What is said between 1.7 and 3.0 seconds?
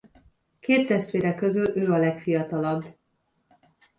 ő a legfiatalabb.